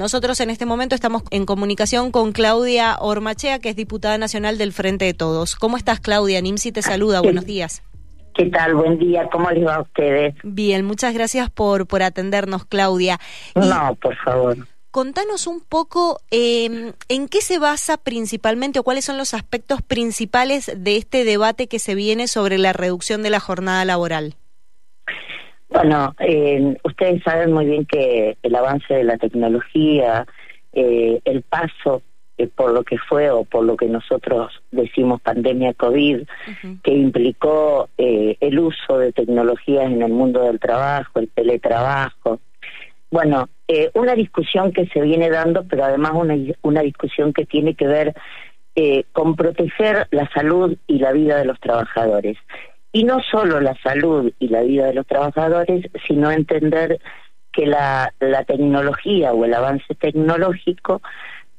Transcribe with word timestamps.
Nosotros 0.00 0.38
en 0.38 0.48
este 0.50 0.64
momento 0.64 0.94
estamos 0.94 1.24
en 1.32 1.44
comunicación 1.44 2.12
con 2.12 2.30
Claudia 2.30 2.98
Ormachea, 3.00 3.58
que 3.58 3.70
es 3.70 3.74
diputada 3.74 4.16
nacional 4.16 4.56
del 4.56 4.72
Frente 4.72 5.06
de 5.06 5.12
Todos. 5.12 5.56
¿Cómo 5.56 5.76
estás, 5.76 5.98
Claudia? 5.98 6.40
Nimsi 6.40 6.70
te 6.70 6.82
saluda. 6.82 7.20
Buenos 7.20 7.46
días. 7.46 7.82
¿Qué 8.32 8.44
tal? 8.44 8.76
Buen 8.76 9.00
día. 9.00 9.28
¿Cómo 9.28 9.50
les 9.50 9.66
va 9.66 9.74
a 9.74 9.80
ustedes? 9.80 10.36
Bien, 10.44 10.84
muchas 10.84 11.14
gracias 11.14 11.50
por, 11.50 11.88
por 11.88 12.04
atendernos, 12.04 12.64
Claudia. 12.64 13.18
no, 13.56 13.96
por 13.96 14.14
favor. 14.18 14.68
Contanos 14.92 15.48
un 15.48 15.60
poco 15.60 16.20
em, 16.30 16.92
en 17.08 17.26
qué 17.26 17.40
se 17.40 17.58
basa 17.58 17.96
principalmente 17.96 18.78
o 18.78 18.84
cuáles 18.84 19.04
son 19.04 19.18
los 19.18 19.34
aspectos 19.34 19.82
principales 19.82 20.70
de 20.76 20.96
este 20.96 21.24
debate 21.24 21.66
que 21.66 21.80
se 21.80 21.96
viene 21.96 22.28
sobre 22.28 22.56
la 22.58 22.72
reducción 22.72 23.24
de 23.24 23.30
la 23.30 23.40
jornada 23.40 23.84
laboral. 23.84 24.36
Bueno, 25.68 26.14
eh, 26.18 26.76
ustedes 26.82 27.22
saben 27.22 27.52
muy 27.52 27.66
bien 27.66 27.84
que 27.84 28.38
el 28.42 28.54
avance 28.54 28.94
de 28.94 29.04
la 29.04 29.18
tecnología, 29.18 30.26
eh, 30.72 31.20
el 31.24 31.42
paso 31.42 32.02
eh, 32.36 32.46
por 32.46 32.72
lo 32.72 32.84
que 32.84 32.98
fue 32.98 33.30
o 33.30 33.44
por 33.44 33.64
lo 33.64 33.76
que 33.76 33.86
nosotros 33.86 34.62
decimos 34.70 35.20
pandemia 35.20 35.74
COVID, 35.74 36.22
que 36.82 36.92
implicó 36.92 37.88
eh, 37.98 38.36
el 38.40 38.58
uso 38.58 38.98
de 38.98 39.12
tecnologías 39.12 39.86
en 39.86 40.02
el 40.02 40.12
mundo 40.12 40.42
del 40.42 40.60
trabajo, 40.60 41.18
el 41.18 41.28
teletrabajo. 41.28 42.40
Bueno, 43.10 43.48
una 43.94 44.14
discusión 44.14 44.72
que 44.72 44.86
se 44.86 45.00
viene 45.00 45.30
dando, 45.30 45.64
pero 45.66 45.84
además 45.84 46.12
una, 46.14 46.36
una 46.62 46.82
discusión 46.82 47.32
que 47.32 47.44
tiene 47.44 47.74
que 47.74 47.86
ver 47.86 48.14
con 49.12 49.34
proteger 49.34 50.06
la 50.12 50.30
salud 50.30 50.76
y 50.86 50.98
la 50.98 51.12
vida 51.12 51.36
de 51.38 51.44
los 51.44 51.58
trabajadores. 51.58 52.36
Y 52.92 53.04
no 53.04 53.20
solo 53.20 53.60
la 53.60 53.76
salud 53.82 54.32
y 54.38 54.48
la 54.48 54.62
vida 54.62 54.86
de 54.86 54.94
los 54.94 55.06
trabajadores, 55.06 55.86
sino 56.06 56.30
entender 56.30 57.00
que 57.52 57.66
la, 57.66 58.12
la 58.20 58.44
tecnología 58.44 59.32
o 59.32 59.44
el 59.44 59.54
avance 59.54 59.94
tecnológico 59.94 61.02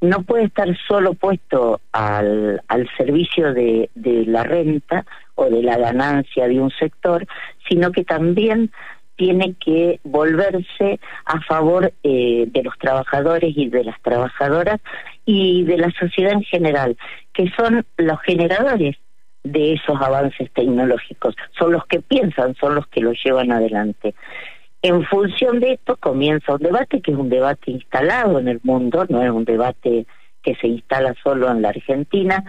no 0.00 0.22
puede 0.22 0.44
estar 0.44 0.68
solo 0.88 1.14
puesto 1.14 1.80
al, 1.92 2.62
al 2.68 2.88
servicio 2.96 3.52
de, 3.52 3.90
de 3.94 4.24
la 4.24 4.42
renta 4.42 5.04
o 5.34 5.44
de 5.50 5.62
la 5.62 5.76
ganancia 5.76 6.48
de 6.48 6.58
un 6.58 6.70
sector, 6.70 7.26
sino 7.68 7.92
que 7.92 8.04
también 8.04 8.70
tiene 9.16 9.54
que 9.62 10.00
volverse 10.02 10.98
a 11.26 11.40
favor 11.42 11.92
eh, 12.02 12.46
de 12.48 12.62
los 12.62 12.78
trabajadores 12.78 13.52
y 13.54 13.68
de 13.68 13.84
las 13.84 14.00
trabajadoras 14.00 14.80
y 15.26 15.64
de 15.64 15.76
la 15.76 15.90
sociedad 15.90 16.32
en 16.32 16.42
general, 16.44 16.96
que 17.34 17.50
son 17.50 17.84
los 17.98 18.18
generadores 18.22 18.96
de 19.42 19.74
esos 19.74 20.00
avances 20.00 20.50
tecnológicos, 20.52 21.34
son 21.58 21.72
los 21.72 21.86
que 21.86 22.00
piensan, 22.00 22.54
son 22.56 22.74
los 22.74 22.86
que 22.88 23.00
los 23.00 23.16
llevan 23.22 23.52
adelante. 23.52 24.14
En 24.82 25.04
función 25.04 25.60
de 25.60 25.74
esto 25.74 25.96
comienza 25.96 26.54
un 26.54 26.60
debate 26.60 27.00
que 27.00 27.12
es 27.12 27.16
un 27.16 27.28
debate 27.28 27.70
instalado 27.70 28.38
en 28.38 28.48
el 28.48 28.60
mundo, 28.62 29.04
no 29.08 29.22
es 29.22 29.30
un 29.30 29.44
debate 29.44 30.06
que 30.42 30.54
se 30.56 30.68
instala 30.68 31.14
solo 31.22 31.50
en 31.50 31.62
la 31.62 31.68
Argentina. 31.68 32.44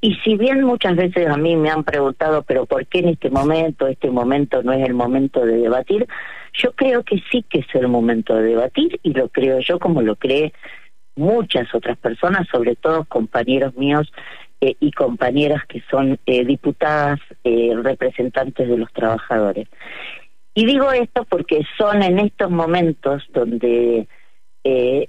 Y 0.00 0.14
si 0.16 0.36
bien 0.36 0.62
muchas 0.62 0.96
veces 0.96 1.28
a 1.28 1.36
mí 1.36 1.56
me 1.56 1.70
han 1.70 1.84
preguntado, 1.84 2.42
pero 2.42 2.66
¿por 2.66 2.86
qué 2.86 2.98
en 2.98 3.08
este 3.08 3.30
momento, 3.30 3.86
este 3.86 4.10
momento 4.10 4.62
no 4.62 4.72
es 4.72 4.86
el 4.86 4.94
momento 4.94 5.44
de 5.44 5.56
debatir? 5.56 6.06
Yo 6.52 6.72
creo 6.72 7.02
que 7.02 7.22
sí 7.30 7.44
que 7.48 7.60
es 7.60 7.66
el 7.74 7.88
momento 7.88 8.34
de 8.34 8.42
debatir 8.42 9.00
y 9.02 9.14
lo 9.14 9.28
creo 9.28 9.60
yo 9.60 9.78
como 9.78 10.02
lo 10.02 10.16
cree 10.16 10.52
muchas 11.16 11.74
otras 11.74 11.98
personas, 11.98 12.46
sobre 12.48 12.76
todo 12.76 13.04
compañeros 13.04 13.74
míos 13.76 14.12
eh, 14.62 14.76
y 14.78 14.92
compañeras 14.92 15.64
que 15.66 15.82
son 15.90 16.18
eh, 16.26 16.44
diputadas, 16.44 17.18
eh, 17.44 17.72
representantes 17.82 18.68
de 18.68 18.76
los 18.76 18.92
trabajadores. 18.92 19.66
Y 20.52 20.66
digo 20.66 20.92
esto 20.92 21.24
porque 21.24 21.62
son 21.78 22.02
en 22.02 22.18
estos 22.18 22.50
momentos 22.50 23.24
donde 23.32 24.06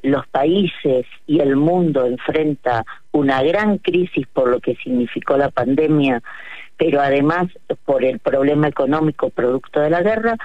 los 0.04 0.26
países 0.28 1.06
y 1.28 1.42
el 1.42 1.58
mundo 1.58 2.06
enfrenta 2.06 2.86
una 3.12 3.44
gran 3.44 3.80
crisis 3.80 4.26
por 4.28 4.48
lo 4.48 4.62
que 4.62 4.76
significó 4.76 5.36
la 5.36 5.50
pandemia, 5.50 6.24
pero 6.78 7.02
además 7.02 7.48
por 7.84 8.06
el 8.06 8.20
problema 8.20 8.70
económico 8.70 9.30
producto 9.30 9.82
de 9.82 9.90
la 9.90 10.02
guerra, 10.02 10.38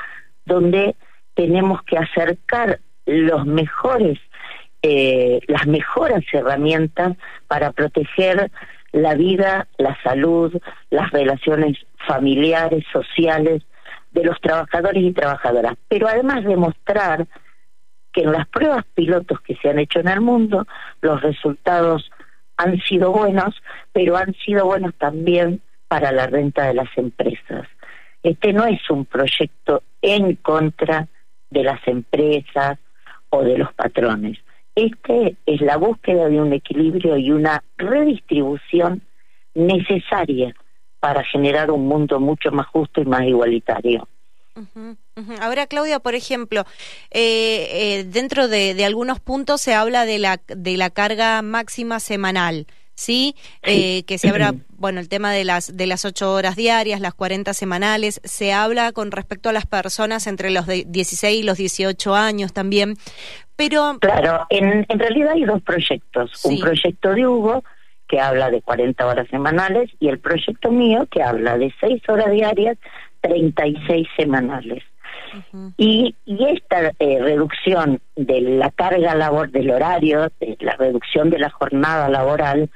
donde 0.45 0.97
tenemos 1.35 1.85
que 1.85 1.99
acercar 1.99 2.81
los 3.07 3.47
mejores, 3.47 4.19
las 4.83 5.67
mejores 5.69 6.25
herramientas 6.33 7.17
para 7.47 7.71
proteger 7.71 8.51
la 8.93 9.15
vida, 9.15 9.69
la 9.79 9.97
salud, 10.03 10.57
las 10.91 11.11
relaciones 11.11 11.79
familiares, 12.07 12.85
sociales 12.93 13.63
de 14.13 14.25
los 14.25 14.41
trabajadores 14.41 15.03
y 15.03 15.13
trabajadoras, 15.13 15.75
pero 15.89 16.09
además 16.09 16.45
demostrar 16.45 17.27
que 18.13 18.23
en 18.23 18.33
las 18.33 18.49
pruebas 18.49 18.85
pilotos 18.95 19.41
que 19.43 19.57
se 19.57 19.69
han 19.69 19.79
hecho 19.79 20.01
en 20.01 20.09
el 20.09 20.21
mundo, 20.21 20.67
los 21.03 21.21
resultados 21.21 22.11
han 22.57 22.79
sido 22.81 23.13
buenos, 23.13 23.63
pero 23.93 24.17
han 24.17 24.35
sido 24.35 24.65
buenos 24.65 24.95
también 24.95 25.61
para 25.89 26.13
la 26.13 26.27
renta 26.27 26.65
de 26.67 26.75
las 26.75 26.89
empresas. 26.97 27.69
Este 28.23 28.53
no 28.53 28.65
es 28.65 28.81
un 28.91 29.05
proyecto 29.05 29.83
en 30.01 30.37
contra 30.37 31.07
de 31.51 31.63
las 31.63 31.87
empresas 31.87 32.79
o 33.29 33.43
de 33.43 33.59
los 33.59 33.73
patrones. 33.75 34.39
Este 34.77 35.37
es 35.47 35.61
la 35.63 35.79
búsqueda 35.79 36.29
de 36.29 36.39
un 36.39 36.53
equilibrio 36.53 37.17
y 37.17 37.31
una 37.31 37.65
redistribución 37.79 39.03
necesaria 39.55 40.55
para 41.01 41.25
generar 41.25 41.71
un 41.71 41.89
mundo 41.89 42.21
mucho 42.21 42.51
más 42.51 42.67
justo 42.67 43.01
y 43.01 43.07
más 43.07 43.23
igualitario. 43.23 44.07
Ahora, 45.41 45.67
Claudia, 45.67 45.99
por 46.01 46.15
ejemplo, 46.15 46.65
eh, 47.11 47.69
eh, 47.71 48.05
dentro 48.05 48.49
de, 48.49 48.85
algunos 48.85 49.19
puntos 49.19 49.63
se 49.63 49.75
habla 49.75 50.05
de 50.05 50.19
la, 50.19 50.41
de 50.47 50.77
la 50.77 50.91
carga 50.91 51.41
máxima 51.43 51.99
semanal. 51.99 52.67
¿Sí? 52.97 53.37
Eh, 53.63 54.03
que 54.05 54.19
se 54.19 54.29
habla, 54.29 54.55
bueno, 54.77 54.99
el 54.99 55.09
tema 55.09 55.33
de 55.33 55.45
las, 55.45 55.77
de 55.77 55.87
las 55.87 56.05
ocho 56.05 56.33
horas 56.33 56.57
diarias, 56.57 57.01
las 57.01 57.15
40 57.15 57.55
semanales, 57.55 58.21
se 58.25 58.53
habla 58.53 58.91
con 58.91 59.13
respecto 59.13 59.49
a 59.49 59.53
las 59.53 59.67
personas 59.67 60.27
entre 60.27 60.51
los 60.51 60.67
de 60.67 60.85
16 60.89 61.41
y 61.41 61.43
los 61.45 61.59
18 61.59 62.15
años 62.17 62.53
también, 62.53 62.95
pero... 63.55 63.99
Claro, 64.01 64.47
en, 64.51 64.85
en 64.89 64.99
realidad 64.99 65.33
hay 65.33 65.45
dos 65.45 65.63
proyectos, 65.63 66.45
un 66.45 66.59
proyecto 66.59 67.15
de 67.15 67.27
Hugo 67.27 67.63
que 68.09 68.21
habla 68.21 68.51
de 68.51 68.63
40 68.63 69.07
horas 69.07 69.29
semanales 69.29 69.91
y 70.01 70.09
el 70.09 70.19
proyecto 70.19 70.71
mío 70.71 71.07
que 71.11 71.23
habla 71.23 71.59
de 71.59 71.73
6 71.81 72.03
horas 72.09 72.31
diarias, 72.31 72.79
36 73.21 74.07
semanales. 74.17 74.85
Y, 75.77 76.15
y, 76.25 76.45
esta 76.45 76.93
eh, 76.99 77.19
reducción 77.21 78.01
de 78.15 78.41
la 78.41 78.71
carga 78.71 79.15
labor 79.15 79.51
del 79.51 79.71
horario, 79.71 80.31
de 80.41 80.57
la 80.61 80.77
reducción 80.77 81.31
de 81.31 81.39
la 81.39 81.51
jornada 81.51 82.09
laboral, 82.09 82.71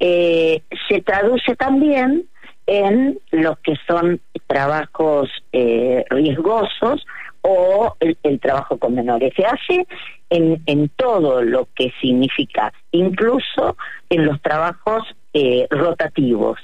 eh, 0.00 0.62
se 0.88 1.00
traduce 1.02 1.56
también 1.56 2.26
en 2.66 3.18
lo 3.30 3.56
que 3.56 3.74
son 3.86 4.20
trabajos 4.46 5.30
eh, 5.52 6.04
riesgosos 6.10 7.06
o 7.46 7.94
el, 8.00 8.40
trabajo 8.40 8.78
con 8.78 8.94
menores. 8.94 9.32
Se 9.36 9.44
hace 9.44 9.86
en, 10.30 10.62
en 10.64 10.88
todo 10.90 11.42
lo 11.42 11.68
que 11.74 11.92
significa, 12.00 12.72
incluso 12.90 13.76
en 14.08 14.24
los 14.24 14.40
trabajos 14.40 15.02
eh, 15.34 15.66
rotativos. 15.70 16.58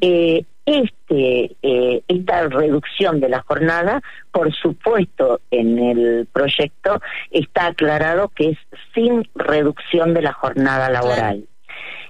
eh, 0.00 0.44
este, 0.66 1.56
eh, 1.60 2.02
esta 2.08 2.48
reducción 2.48 3.20
de 3.20 3.28
la 3.28 3.42
jornada, 3.42 4.00
por 4.32 4.50
supuesto, 4.54 5.42
en 5.50 5.78
el 5.78 6.26
proyecto 6.32 7.02
está 7.30 7.66
aclarado 7.66 8.30
que 8.30 8.50
es 8.50 8.58
sin 8.94 9.28
reducción 9.34 10.14
de 10.14 10.22
la 10.22 10.32
jornada 10.32 10.88
laboral, 10.88 11.46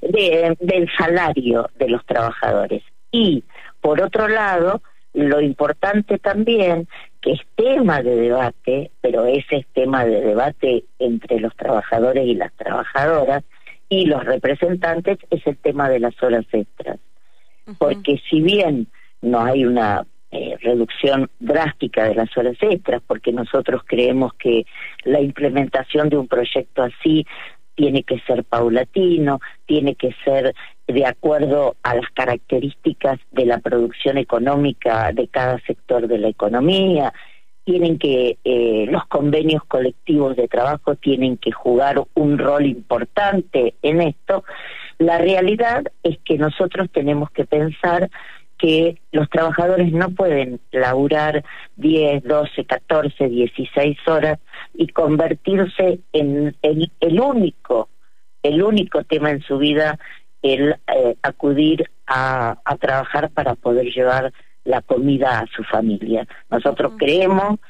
de, 0.03 0.57
del 0.61 0.89
salario 0.97 1.69
de 1.81 1.89
los 1.89 2.07
trabajadores. 2.07 2.85
Y, 3.11 3.43
por 3.81 4.01
otro 4.01 4.29
lado, 4.29 4.83
lo 5.15 5.41
importante 5.41 6.19
también, 6.19 6.89
que 7.25 7.33
es 7.33 7.41
tema 7.57 8.03
de 8.03 8.17
debate, 8.17 8.91
pero 9.01 9.25
ese 9.25 9.57
es 9.57 9.67
tema 9.69 10.05
de 10.05 10.21
debate 10.21 10.85
entre 10.99 11.41
los 11.41 11.57
trabajadores 11.57 12.27
y 12.27 12.35
las 12.35 12.53
trabajadoras 12.53 13.43
y 13.89 14.05
los 14.05 14.23
representantes, 14.25 15.17
es 15.31 15.47
el 15.47 15.57
tema 15.57 15.89
de 15.89 16.01
las 16.01 16.23
horas 16.23 16.45
extras. 16.53 16.99
Porque 17.79 18.21
si 18.29 18.43
bien 18.43 18.89
no 19.23 19.43
hay 19.43 19.65
una 19.65 20.07
eh, 20.33 20.59
reducción 20.61 21.31
drástica 21.41 22.05
de 22.05 22.15
las 22.15 22.37
horas 22.37 22.59
extras, 22.61 23.01
porque 23.07 23.33
nosotros 23.33 23.81
creemos 23.87 24.35
que 24.35 24.67
la 25.05 25.21
implementación 25.23 26.11
de 26.11 26.19
un 26.19 26.29
proyecto 26.29 26.83
así 26.83 27.27
tiene 27.75 28.03
que 28.03 28.21
ser 28.21 28.45
paulatino, 28.45 29.41
tiene 29.67 29.95
que 29.95 30.15
ser 30.25 30.55
de 30.87 31.07
acuerdo 31.07 31.77
a 31.83 31.95
las 31.95 32.09
características 32.11 33.19
de 33.33 33.47
la 33.47 33.59
producción 33.59 34.19
económica 34.19 35.13
de 35.13 35.29
cada 35.29 35.59
sector 35.61 36.07
de 36.07 36.19
la 36.19 36.29
economía, 36.29 37.13
tienen 37.65 37.99
que 37.99 38.39
eh, 38.45 38.87
los 38.91 39.07
convenios 39.07 39.65
colectivos 39.65 40.37
de 40.37 40.49
trabajo 40.49 40.97
tienen 40.97 41.39
que 41.39 41.51
jugar 41.51 42.03
un 42.15 42.39
rol 42.39 42.67
importante 42.67 43.75
en 43.83 44.03
esto. 44.03 44.45
La 44.99 45.19
realidad 45.19 45.85
es 46.03 46.19
que 46.25 46.37
nosotros 46.37 46.89
tenemos 46.93 47.31
que 47.31 47.47
pensar 47.47 48.11
que 48.59 49.01
los 49.13 49.29
trabajadores 49.31 49.93
no 49.93 50.11
pueden 50.11 50.61
laburar 50.71 51.45
10, 51.77 52.23
12, 52.23 52.65
14, 52.65 53.29
16 53.29 53.99
horas 54.07 54.39
y 54.75 54.89
convertirse 54.89 56.01
en 56.13 56.57
el, 56.63 57.21
único, 57.21 57.89
el 58.43 58.63
único 58.63 59.05
tema 59.05 59.31
en 59.31 59.43
su 59.43 59.59
vida, 59.59 59.99
el 60.43 60.77
eh, 60.95 61.17
acudir 61.23 61.91
a, 62.07 62.59
a 62.65 62.77
trabajar 62.77 63.31
para 63.31 63.55
poder 63.55 63.87
llevar 63.87 64.33
la 64.65 64.83
comida 64.83 65.41
a 65.41 65.47
su 65.47 65.63
familia. 65.65 66.27
Nosotros 66.51 66.95
creemos 66.99 67.61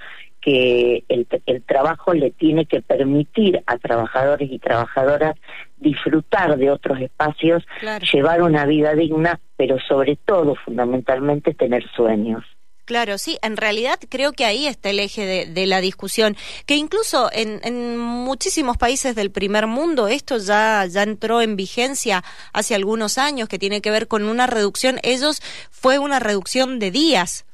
que 0.40 1.04
el, 1.08 1.26
el, 1.46 1.62
trabajo 1.62 2.12
le 2.12 2.30
tiene 2.30 2.66
que 2.66 2.82
permitir 2.82 3.62
a 3.66 3.78
trabajadores 3.78 4.50
y 4.50 4.58
trabajadoras 4.58 5.36
disfrutar 5.76 6.58
de 6.58 6.70
otros 6.70 7.00
espacios, 7.00 7.64
llevar 8.12 8.42
una 8.42 8.66
vida 8.66 8.94
digna, 8.94 9.40
pero 9.56 9.78
sobre 9.80 10.16
todo, 10.16 10.54
fundamentalmente, 10.54 11.54
tener 11.54 11.88
sueños. 11.90 12.44
Claro, 12.84 13.16
sí, 13.16 13.38
en 13.42 13.56
realidad 13.56 13.98
creo 14.10 14.32
que 14.32 14.44
ahí 14.44 14.66
está 14.66 14.90
el 14.90 15.00
eje 15.00 15.46
de, 15.46 15.66
la 15.66 15.80
discusión, 15.80 16.36
que 16.66 16.76
incluso 16.76 17.30
en, 17.32 17.96
muchísimos 17.96 18.76
países 18.76 19.14
del 19.14 19.30
primer 19.30 19.66
mundo 19.66 20.06
esto 20.08 20.36
ya, 20.36 20.84
ya 20.86 21.02
entró 21.02 21.40
en 21.40 21.56
vigencia 21.56 22.22
hace 22.52 22.74
algunos 22.74 23.16
años, 23.16 23.48
que 23.48 23.58
tiene 23.58 23.80
que 23.80 23.90
ver 23.90 24.06
con 24.06 24.24
una 24.24 24.46
reducción, 24.46 24.98
ellos 25.02 25.40
fue 25.70 25.98
una 25.98 26.20
reducción 26.20 26.78
de 26.78 26.90
días. 26.90 27.46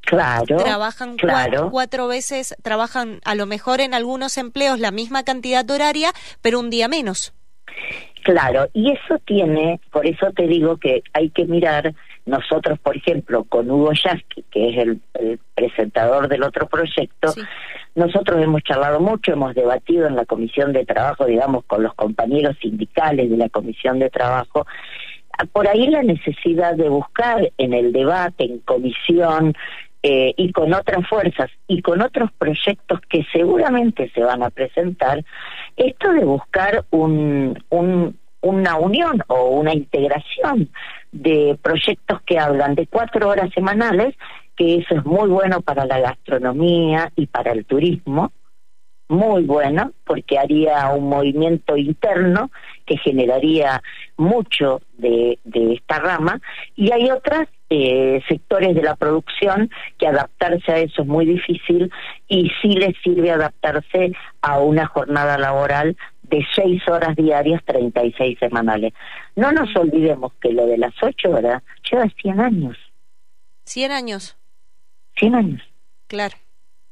Claro. 0.00 0.56
Trabajan 0.56 1.16
claro. 1.16 1.70
Cuatro, 1.70 2.08
veces, 2.08 2.56
trabajan 2.62 3.20
a 3.24 3.34
lo 3.34 3.46
mejor 3.46 3.80
en 3.80 3.94
algunos 3.94 4.36
empleos 4.36 4.80
la 4.80 4.90
misma 4.90 5.22
cantidad 5.22 5.70
horaria, 5.70 6.12
pero 6.40 6.58
un 6.58 6.70
día 6.70 6.88
menos. 6.88 7.34
Claro, 8.24 8.68
y 8.72 8.92
eso 8.92 9.18
tiene, 9.26 9.80
por 9.90 10.06
eso 10.06 10.30
te 10.34 10.46
digo 10.46 10.76
que 10.76 11.02
hay 11.12 11.30
que 11.30 11.44
mirar 11.44 11.94
nosotros, 12.24 12.78
por 12.78 12.96
ejemplo, 12.96 13.44
con 13.44 13.70
Hugo 13.70 13.92
Yasky, 13.92 14.44
que 14.50 14.70
es 14.70 14.78
el, 14.78 15.00
presentador 15.54 16.28
del 16.28 16.42
otro 16.42 16.66
proyecto, 16.66 17.34
nosotros 17.94 18.42
hemos 18.42 18.62
charlado 18.62 19.00
mucho, 19.00 19.32
hemos 19.32 19.54
debatido 19.54 20.06
en 20.06 20.16
la 20.16 20.24
Comisión 20.24 20.72
de 20.72 20.84
Trabajo, 20.84 21.26
digamos, 21.26 21.64
con 21.64 21.82
los 21.82 21.94
compañeros 21.94 22.56
sindicales 22.60 23.30
de 23.30 23.36
la 23.36 23.48
Comisión 23.48 23.98
de 23.98 24.10
Trabajo, 24.10 24.66
por 25.52 25.68
ahí 25.68 25.88
la 25.88 26.02
necesidad 26.02 26.74
de 26.74 26.88
buscar 26.88 27.50
en 27.58 27.72
el 27.72 27.92
debate, 27.92 28.44
en 28.44 28.58
comisión, 28.60 29.54
eh, 30.04 30.34
y 30.36 30.50
con 30.50 30.74
otras 30.74 31.06
fuerzas 31.06 31.48
y 31.68 31.80
con 31.80 32.02
otros 32.02 32.32
proyectos 32.32 33.00
que 33.08 33.24
seguramente 33.32 34.10
se 34.12 34.20
van 34.20 34.42
a 34.42 34.50
presentar, 34.50 35.24
esto 35.76 36.12
de 36.12 36.24
buscar 36.24 36.84
un, 36.90 37.56
un, 37.68 38.18
una 38.42 38.76
unión 38.76 39.22
o 39.28 39.50
una 39.50 39.72
integración 39.72 40.70
de 41.12 41.58
proyectos 41.62 42.20
que 42.22 42.38
hablan 42.38 42.74
de 42.74 42.86
cuatro 42.86 43.28
horas 43.28 43.50
semanales, 43.54 44.14
que 44.56 44.76
eso 44.76 44.94
es 44.96 45.04
muy 45.04 45.28
bueno 45.28 45.60
para 45.62 45.86
la 45.86 46.00
gastronomía 46.00 47.10
y 47.16 47.26
para 47.26 47.52
el 47.52 47.64
turismo, 47.64 48.32
muy 49.08 49.44
bueno, 49.44 49.92
porque 50.04 50.38
haría 50.38 50.88
un 50.88 51.08
movimiento 51.08 51.76
interno 51.76 52.50
que 52.86 52.96
generaría 52.96 53.82
mucho 54.16 54.80
de, 54.96 55.38
esta 55.44 55.98
rama, 55.98 56.40
y 56.74 56.92
hay 56.92 57.10
otros 57.10 57.46
eh, 57.68 58.22
sectores 58.28 58.74
de 58.74 58.82
la 58.82 58.96
producción 58.96 59.70
que 59.98 60.06
adaptarse 60.06 60.72
a 60.72 60.78
eso 60.78 61.02
es 61.02 61.08
muy 61.08 61.26
difícil 61.26 61.90
y 62.28 62.50
sí 62.60 62.68
les 62.68 62.94
sirve 63.02 63.30
adaptarse 63.30 64.12
a 64.40 64.58
una 64.58 64.86
jornada 64.86 65.38
laboral 65.38 65.96
de 66.32 66.44
seis 66.54 66.82
horas 66.88 67.14
diarias, 67.14 67.62
36 67.66 68.38
semanales. 68.40 68.94
No 69.36 69.52
nos 69.52 69.68
olvidemos 69.76 70.32
que 70.40 70.50
lo 70.50 70.66
de 70.66 70.78
las 70.78 70.94
ocho 71.02 71.30
horas 71.30 71.62
lleva 71.88 72.06
100 72.22 72.40
años. 72.40 72.76
100 73.64 73.92
años. 73.92 74.36
100 75.16 75.34
años. 75.34 75.62
Claro. 76.08 76.36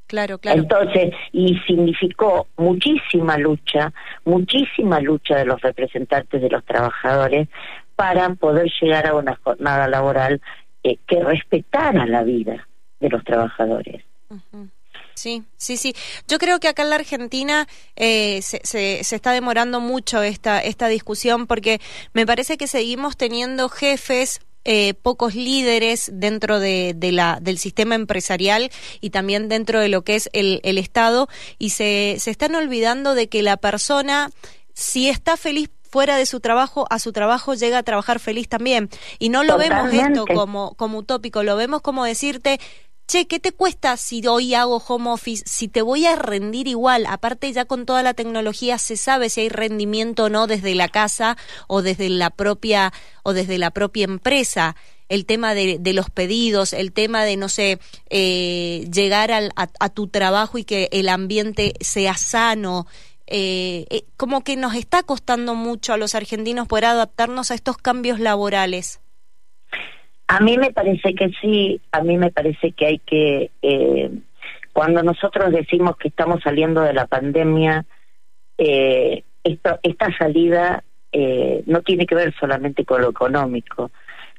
Claro, 0.07 0.39
claro. 0.39 0.61
Entonces, 0.61 1.15
y 1.33 1.57
significó 1.67 2.49
muchísima 2.57 3.39
lucha, 3.39 3.93
muchísima 4.25 5.01
lucha 5.01 5.37
de 5.37 5.45
los 5.45 5.61
representantes 5.61 6.43
de 6.43 6.51
los 6.51 6.65
trabajadores 6.65 7.49
para 7.95 8.29
poder 8.35 8.69
llegar 8.81 9.07
a 9.07 9.15
una 9.15 9.37
jornada 9.37 9.87
laboral 9.87 10.43
eh, 10.83 10.99
que 11.07 11.23
respetara 11.23 12.07
la 12.07 12.25
vida 12.25 12.67
de 12.99 13.09
los 13.09 13.23
trabajadores. 13.23 14.03
Sí, 15.21 15.45
sí, 15.59 15.77
sí. 15.77 15.95
Yo 16.29 16.39
creo 16.39 16.61
que 16.61 16.69
acá 16.69 16.81
en 16.81 16.89
la 16.89 16.97
Argentina 16.97 17.69
eh, 17.95 18.41
se, 18.41 18.63
se, 18.65 19.15
está 19.15 19.33
demorando 19.33 19.79
mucho 19.79 20.23
esta, 20.23 20.61
esta 20.61 20.89
discusión 20.89 21.47
porque 21.47 21.79
me 22.15 22.25
parece 22.25 22.57
que 22.57 22.67
seguimos 22.67 23.19
teniendo 23.19 23.69
jefes 23.69 24.41
eh, 24.65 24.95
pocos 24.95 25.35
líderes 25.35 26.11
dentro 26.11 26.59
de, 26.59 26.97
la, 27.13 27.39
del 27.39 27.59
sistema 27.59 27.97
empresarial 27.97 28.71
y 29.03 29.11
también 29.11 29.51
dentro 29.51 29.81
de 29.81 29.91
lo 29.91 30.05
que 30.05 30.17
es 30.17 30.31
el, 30.33 30.63
el 30.65 30.79
Estado 30.79 31.29
y 31.59 31.71
se, 31.71 32.17
se 32.19 32.31
están 32.31 32.55
olvidando 32.55 33.15
de 33.15 33.29
que 33.29 33.43
la 33.43 33.59
persona, 33.59 34.31
si 34.73 35.11
está 35.11 35.37
feliz 35.37 35.69
fuera 35.91 36.17
de 36.17 36.25
su 36.25 36.41
trabajo, 36.41 36.87
a 36.89 36.99
su 36.99 37.13
trabajo 37.13 37.55
llega 37.55 37.77
a 37.77 37.83
trabajar 37.83 38.21
feliz 38.21 38.49
también. 38.49 38.89
Y 39.19 39.29
no 39.29 39.45
lo 39.45 39.59
vemos 39.59 39.93
esto 39.93 40.25
como, 40.25 40.75
como 40.77 40.99
utópico, 40.99 41.43
lo 41.43 41.57
vemos 41.57 41.83
como 41.83 42.05
decirte, 42.05 42.59
che, 43.11 43.27
¿qué 43.27 43.41
te 43.41 43.51
cuesta 43.51 43.97
si 43.97 44.25
hoy 44.25 44.55
hago 44.55 44.77
home 44.87 45.11
office? 45.11 45.43
Si 45.45 45.67
te 45.67 45.83
voy 45.83 46.07
a 46.07 46.15
rendir 46.15 46.69
igual, 46.69 47.07
aparte 47.07 47.53
ya 47.53 47.65
con 47.65 47.85
toda 47.85 48.05
la 48.05 48.15
tecnología 48.15 48.79
se 48.79 48.97
sabe 48.97 49.31
si 49.31 49.41
hay 49.41 49.49
rendimiento 49.49 50.25
o 50.25 50.29
no 50.29 50.47
desde 50.47 50.77
la 50.77 50.89
casa 50.89 51.37
o 51.67 51.83
desde 51.83 52.09
la 52.09 52.31
propia 52.31 52.93
o 53.25 53.33
desde 53.33 53.59
la 53.59 53.73
propia 53.73 54.05
empresa. 54.05 54.77
El 55.09 55.27
tema 55.27 55.55
de, 55.55 55.79
de 55.81 55.93
los 55.93 56.09
pedidos, 56.09 56.73
el 56.73 56.93
tema 56.93 57.25
de, 57.25 57.37
no 57.37 57.49
sé, 57.49 57.81
eh, 58.11 58.89
llegar 58.93 59.33
al, 59.33 59.51
a, 59.57 59.89
tu 59.89 60.07
trabajo 60.07 60.57
y 60.57 60.63
que 60.63 60.89
el 60.93 61.09
ambiente 61.09 61.73
sea 61.81 62.17
sano, 62.17 62.87
eh, 63.27 63.87
eh, 63.91 64.05
como 64.17 64.45
que 64.45 64.55
nos 64.55 64.77
está 64.77 65.03
costando 65.03 65.57
mucho 65.57 65.93
a 65.93 65.97
los 65.97 66.15
argentinos 66.15 66.69
poder 66.69 66.85
adaptarnos 66.85 67.51
a 67.51 67.55
estos 67.55 67.77
cambios 67.77 68.21
laborales. 68.21 69.01
A 70.33 70.39
mí 70.39 70.57
me 70.59 70.71
parece 70.71 71.13
que 71.13 71.31
sí, 71.41 71.81
a 71.91 72.03
mí 72.05 72.17
me 72.17 72.31
parece 72.31 72.71
que 72.71 72.87
hay 72.87 72.99
que, 73.01 73.51
eh, 73.63 74.11
cuando 74.73 75.03
nosotros 75.03 75.51
decimos 75.51 75.97
que 75.97 76.07
estamos 76.07 76.41
saliendo 76.45 76.83
de 76.83 76.93
la 76.95 77.09
pandemia, 77.09 77.85
eh, 78.57 79.25
esta 79.43 80.17
salida 80.17 80.85
eh, 81.11 81.65
no 81.67 81.83
tiene 81.83 82.07
que 82.07 82.15
ver 82.15 82.33
solamente 82.39 82.85
con 82.85 83.03
lo 83.03 83.11
económico, 83.11 83.91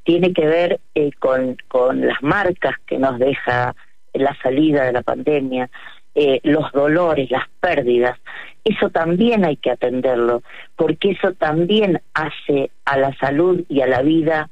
tiene 0.05 0.31
que 0.31 0.45
ver 0.45 0.79
eh, 0.95 1.11
con, 1.19 1.57
con 1.67 2.07
las 2.07 2.23
marcas 2.23 2.75
que 2.85 2.97
nos 2.97 3.19
deja 3.19 3.75
la 4.13 4.33
salida 4.41 4.85
de 4.85 4.93
la 4.93 5.01
pandemia, 5.01 5.69
eh, 6.15 6.39
los 6.43 6.71
dolores, 6.71 7.29
las 7.29 7.49
pérdidas. 7.59 8.17
Eso 8.63 8.91
también 8.91 9.43
hay 9.43 9.57
que 9.57 9.71
atenderlo, 9.71 10.41
porque 10.77 11.11
eso 11.11 11.33
también 11.33 12.01
hace 12.13 12.71
a 12.85 12.97
la 12.97 13.13
salud 13.17 13.65
y 13.67 13.81
a 13.81 13.87
la 13.87 14.01
vida 14.03 14.49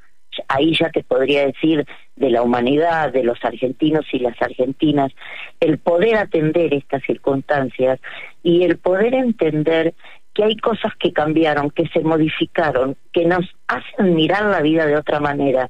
ahí 0.47 0.75
ya 0.75 0.89
te 0.89 1.03
podría 1.03 1.45
decir 1.45 1.85
de 2.15 2.29
la 2.29 2.41
humanidad, 2.41 3.11
de 3.11 3.23
los 3.23 3.43
argentinos 3.43 4.05
y 4.11 4.19
las 4.19 4.39
argentinas, 4.41 5.11
el 5.59 5.77
poder 5.77 6.17
atender 6.17 6.73
estas 6.73 7.03
circunstancias 7.03 7.99
y 8.43 8.63
el 8.63 8.77
poder 8.77 9.13
entender 9.13 9.93
que 10.33 10.43
hay 10.43 10.57
cosas 10.57 10.93
que 10.99 11.11
cambiaron, 11.11 11.69
que 11.71 11.87
se 11.87 12.01
modificaron, 12.01 12.95
que 13.11 13.25
nos 13.25 13.45
hacen 13.67 14.15
mirar 14.15 14.45
la 14.45 14.61
vida 14.61 14.85
de 14.85 14.95
otra 14.95 15.19
manera. 15.19 15.69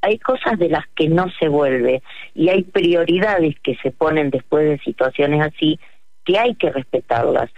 Hay 0.00 0.18
cosas 0.18 0.58
de 0.58 0.68
las 0.68 0.86
que 0.94 1.08
no 1.08 1.26
se 1.38 1.48
vuelve 1.48 2.02
y 2.34 2.48
hay 2.48 2.62
prioridades 2.62 3.56
que 3.62 3.76
se 3.76 3.90
ponen 3.90 4.30
después 4.30 4.68
de 4.68 4.78
situaciones 4.78 5.42
así 5.42 5.78
que 6.24 6.38
hay 6.38 6.54
que 6.54 6.70
respetarlas. 6.70 7.50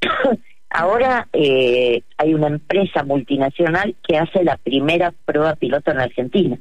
Ahora 0.70 1.28
eh, 1.32 2.02
hay 2.18 2.34
una 2.34 2.48
empresa 2.48 3.02
multinacional 3.02 3.96
que 4.06 4.18
hace 4.18 4.44
la 4.44 4.56
primera 4.56 5.12
prueba 5.24 5.54
piloto 5.56 5.90
en 5.90 6.00
Argentina. 6.00 6.58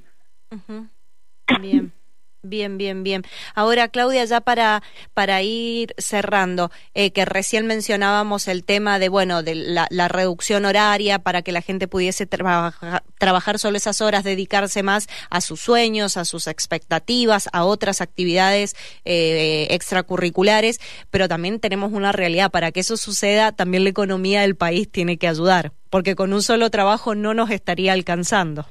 Bien, 2.48 2.77
bien, 2.77 3.04
bien. 3.04 3.24
Ahora, 3.56 3.89
Claudia, 3.89 4.24
ya 4.24 4.39
para, 4.39 4.82
para 5.13 5.42
ir 5.42 5.94
cerrando, 5.98 6.72
eh, 6.94 7.12
que 7.12 7.25
recién 7.25 7.68
mencionábamos 7.68 8.48
el 8.48 8.63
tema 8.63 9.00
de, 9.00 9.10
bueno, 9.10 9.44
de 9.44 9.56
la, 9.56 10.08
reducción 10.08 10.63
horaria 10.63 11.20
para 11.20 11.42
que 11.42 11.51
la 11.51 11.62
gente 11.62 11.89
pudiese 11.89 12.25
trabajar 12.25 13.60
solo 13.60 13.75
esas 13.75 14.00
horas, 14.00 14.24
dedicarse 14.24 14.82
más 14.82 15.08
a 15.30 15.42
sus 15.42 15.60
sueños, 15.60 16.16
a 16.16 16.24
sus 16.24 16.48
expectativas, 16.48 17.50
a 17.51 17.66
otras 17.66 18.00
actividades 18.00 18.75
eh, 19.04 19.68
extracurriculares, 19.72 20.80
pero 21.12 21.27
también 21.27 21.60
tenemos 21.60 21.92
una 21.92 22.13
realidad. 22.13 22.50
Para 22.50 22.72
que 22.72 22.80
eso 22.80 22.96
suceda, 22.96 23.51
también 23.51 23.84
la 23.84 23.89
economía 23.89 24.42
del 24.42 24.56
país 24.56 24.89
tiene 24.89 25.18
que 25.18 25.27
ayudar, 25.27 25.74
porque 25.89 26.16
con 26.16 26.32
un 26.32 26.42
solo 26.42 26.70
trabajo 26.70 27.13
no 27.13 27.34
nos 27.34 27.50
estaría 27.50 27.92
alcanzando. 27.92 28.66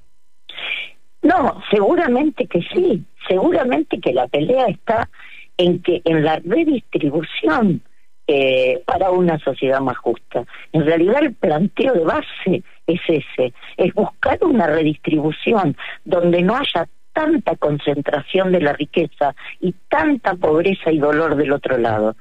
No, 1.27 1.61
seguramente 1.71 2.47
que 2.47 2.61
sí, 2.73 3.05
seguramente 3.29 4.01
que 4.01 4.13
la 4.13 4.27
pelea 4.29 4.67
está 4.67 5.09
en 5.57 5.83
que 5.83 6.03
en 6.05 6.25
la 6.25 6.37
redistribución 6.45 7.83
eh, 8.29 8.83
para 8.87 9.11
una 9.11 9.39
sociedad 9.39 9.81
más 9.81 9.97
justa. 9.99 10.45
En 10.73 10.85
realidad 10.85 11.23
el 11.23 11.35
planteo 11.35 11.95
de 11.95 12.05
base 12.05 12.63
es 12.87 13.01
ese, 13.07 13.55
es 13.77 13.95
buscar 13.95 14.39
una 14.43 14.67
redistribución 14.67 15.77
donde 16.05 16.43
no 16.43 16.57
haya 16.57 16.89
tanta 17.13 17.57
concentración 17.57 18.53
de 18.53 18.61
la 18.61 18.73
riqueza 18.73 19.35
y 19.61 19.73
tanta 19.89 20.35
pobreza 20.35 20.91
y 20.91 20.99
dolor 20.99 21.37
del 21.37 21.53
otro 21.53 21.79
lado. 21.79 22.17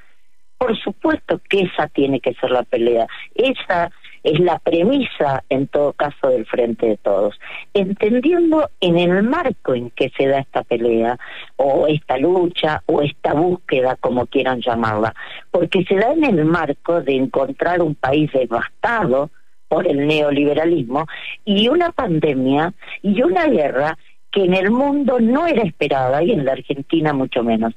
Por 0.58 0.78
supuesto 0.78 1.42
que 1.50 1.62
esa 1.62 1.88
tiene 1.88 2.20
que 2.20 2.34
ser 2.36 2.52
la 2.52 2.64
pelea. 2.64 3.08
Esa 3.34 3.92
es 4.26 4.40
la 4.40 4.58
premisa, 4.58 5.44
en 5.50 5.68
todo 5.68 5.94
caso, 5.94 6.30
del 6.30 6.48
Frente 6.48 6.88
de 6.88 6.98
Todos. 6.98 7.40
Entendiendo 7.76 8.72
en 8.82 8.98
el 8.98 9.22
marco 9.22 9.76
en 9.76 9.92
que 9.92 10.12
se 10.18 10.26
da 10.26 10.40
esta 10.40 10.64
pelea, 10.64 11.20
o 11.58 11.86
esta 11.86 12.18
lucha, 12.18 12.82
o 12.88 13.04
esta 13.04 13.34
búsqueda, 13.34 13.96
como 13.98 14.26
quieran 14.26 14.62
llamarla, 14.62 15.14
porque 15.52 15.86
se 15.86 15.96
da 15.96 16.12
en 16.14 16.24
el 16.24 16.44
marco 16.44 17.02
de 17.02 17.16
encontrar 17.16 17.84
un 17.84 17.94
país 17.94 18.32
devastado 18.34 19.30
por 19.68 19.88
el 19.88 20.08
neoliberalismo 20.08 21.06
y 21.44 21.68
una 21.68 21.92
pandemia 21.92 22.74
y 23.04 23.22
una 23.22 23.46
guerra 23.46 23.96
que 24.32 24.44
en 24.44 24.56
el 24.56 24.72
mundo 24.72 25.20
no 25.20 25.46
era 25.46 25.62
esperada 25.62 26.24
y 26.24 26.32
en 26.32 26.46
la 26.46 26.54
Argentina 26.54 27.14
mucho 27.14 27.44
menos. 27.44 27.76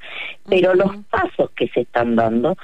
Pero 0.49 0.75
los 0.75 0.97
pasos 1.11 1.51
que 1.51 1.69
se 1.69 1.83
están 1.83 2.17
dando 2.17 2.57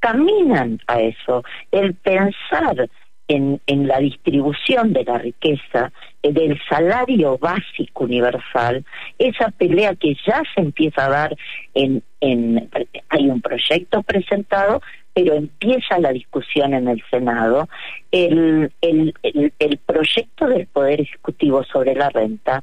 caminan 0.00 0.80
a 0.88 1.00
eso. 1.00 1.44
El 1.70 1.94
pensar 1.94 2.88
en, 3.34 3.88
la 3.88 3.98
distribución 3.98 4.92
de 4.92 5.04
la 5.04 5.18
riqueza, 5.18 5.92
eh, 6.22 6.32
del 6.32 6.60
salario 6.68 7.38
básico 7.38 8.04
universal, 8.04 8.84
esa 9.18 9.50
pelea 9.50 9.94
que 9.94 10.14
ya 10.26 10.42
se 10.54 10.60
empieza 10.60 11.06
a 11.06 11.10
dar 11.10 11.36
en, 11.74 12.02
hay 13.08 13.28
un 13.28 13.40
proyecto 13.40 14.02
presentado, 14.02 14.82
pero 15.14 15.34
empieza 15.34 15.98
la 15.98 16.12
discusión 16.12 16.74
en 16.74 16.88
el 16.88 17.02
Senado, 17.10 17.68
el, 18.10 18.72
el, 18.80 19.14
el 19.58 19.78
proyecto 19.78 20.46
del 20.46 20.66
Poder 20.66 21.00
Ejecutivo 21.00 21.64
sobre 21.64 21.94
la 21.94 22.08
renta 22.08 22.62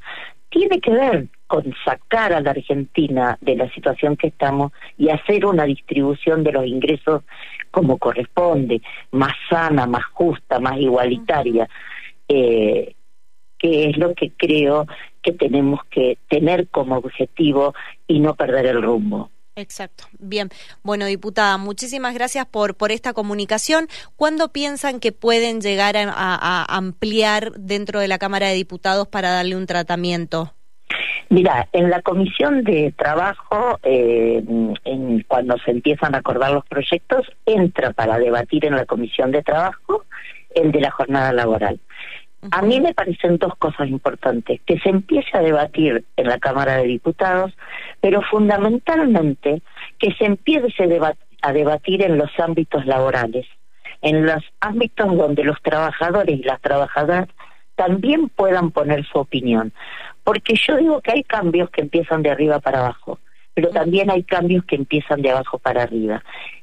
tiene 0.50 0.80
que 0.80 0.90
ver 0.90 1.28
con 1.50 1.74
sacar 1.84 2.32
a 2.32 2.40
la 2.40 2.52
Argentina 2.52 3.36
de 3.40 3.56
la 3.56 3.68
situación 3.74 4.16
que 4.16 4.28
estamos 4.28 4.70
y 4.96 5.08
hacer 5.08 5.44
una 5.44 5.64
distribución 5.64 6.44
de 6.44 6.52
los 6.52 6.64
ingresos 6.64 7.24
como 7.72 7.98
corresponde, 7.98 8.80
más 9.10 9.32
sana, 9.48 9.84
más 9.88 10.04
justa, 10.12 10.60
más 10.60 10.78
igualitaria, 10.78 11.68
eh, 12.28 12.94
que 13.58 13.90
es 13.90 13.98
lo 13.98 14.14
que 14.14 14.30
creo 14.30 14.86
que 15.20 15.32
tenemos 15.32 15.80
que 15.90 16.18
tener 16.28 16.68
como 16.68 16.96
objetivo 16.98 17.74
y 18.06 18.20
no 18.20 18.36
perder 18.36 18.66
el 18.66 18.80
rumbo. 18.80 19.32
Exacto. 19.56 20.04
Bien. 20.20 20.50
Bueno, 20.84 21.04
diputada, 21.06 21.58
muchísimas 21.58 22.14
gracias 22.14 22.46
por, 22.46 22.76
por 22.76 22.92
esta 22.92 23.12
comunicación. 23.12 23.88
¿Cuándo 24.14 24.52
piensan 24.52 25.00
que 25.00 25.10
pueden 25.10 25.60
llegar 25.60 25.96
a, 25.98 26.64
ampliar 26.68 27.54
dentro 27.58 27.98
de 27.98 28.06
la 28.06 28.18
Cámara 28.18 28.46
de 28.46 28.54
Diputados 28.54 29.08
para 29.08 29.30
darle 29.30 29.56
un 29.56 29.66
tratamiento? 29.66 30.54
Mira, 31.28 31.68
en 31.72 31.90
la 31.90 32.02
comisión 32.02 32.64
de 32.64 32.92
trabajo, 32.96 33.78
eh, 33.82 34.42
en, 34.84 35.24
cuando 35.28 35.56
se 35.58 35.70
empiezan 35.70 36.14
a 36.14 36.18
acordar 36.18 36.52
los 36.52 36.66
proyectos, 36.66 37.30
entra 37.46 37.92
para 37.92 38.18
debatir 38.18 38.64
en 38.64 38.76
la 38.76 38.86
comisión 38.86 39.30
de 39.30 39.42
trabajo 39.42 40.04
el 40.54 40.72
de 40.72 40.80
la 40.80 40.90
jornada 40.90 41.32
laboral. 41.32 41.78
A 42.50 42.62
mí 42.62 42.80
me 42.80 42.94
parecen 42.94 43.36
dos 43.36 43.54
cosas 43.56 43.88
importantes, 43.88 44.60
que 44.64 44.78
se 44.80 44.88
empiece 44.88 45.36
a 45.36 45.42
debatir 45.42 46.04
en 46.16 46.26
la 46.26 46.38
Cámara 46.38 46.76
de 46.76 46.84
Diputados, 46.84 47.52
pero 48.00 48.22
fundamentalmente 48.22 49.62
que 49.98 50.12
se 50.14 50.24
empiece 50.24 50.84
a 51.42 51.52
debatir 51.52 52.02
en 52.02 52.16
los 52.16 52.30
ámbitos 52.40 52.86
laborales, 52.86 53.46
en 54.00 54.24
los 54.24 54.42
ámbitos 54.60 55.14
donde 55.16 55.44
los 55.44 55.60
trabajadores 55.60 56.38
y 56.38 56.42
las 56.42 56.60
trabajadoras 56.62 57.28
también 57.76 58.28
puedan 58.30 58.70
poner 58.70 59.06
su 59.06 59.18
opinión. 59.18 59.72
Porque 60.24 60.54
yo 60.54 60.76
digo 60.76 61.00
que 61.00 61.12
hay 61.12 61.24
cambios 61.24 61.70
que 61.70 61.80
empiezan 61.80 62.22
de 62.22 62.30
arriba 62.30 62.60
para 62.60 62.80
abajo, 62.80 63.18
pero 63.54 63.70
también 63.70 64.10
hay 64.10 64.22
cambios 64.22 64.64
que 64.64 64.76
empiezan 64.76 65.22
de 65.22 65.30
abajo 65.30 65.58
para 65.58 65.82
arriba. 65.82 66.22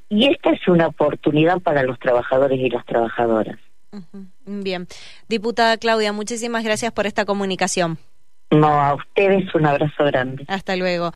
Y 0.10 0.28
esta 0.28 0.52
es 0.52 0.68
una 0.68 0.88
oportunidad 0.88 1.60
para 1.60 1.84
los 1.84 2.00
trabajadores 2.00 2.60
y 2.60 2.70
las 2.70 2.86
trabajadoras. 2.86 3.58
Bien. 4.46 4.88
Diputada 5.28 5.78
Claudia, 5.78 6.14
muchísimas 6.14 6.64
gracias 6.64 6.92
por 6.92 7.08
esta 7.08 7.26
comunicación. 7.26 7.98
No, 8.50 8.68
a 8.68 8.96
ustedes 8.96 9.54
un 9.56 9.66
abrazo 9.66 10.06
grande. 10.06 10.46
Hasta 10.48 10.76
luego. 10.76 11.06